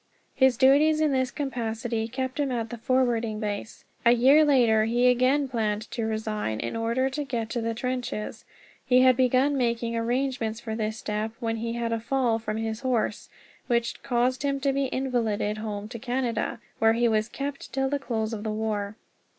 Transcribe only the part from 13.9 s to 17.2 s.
caused him to be invalided home to Canada, where he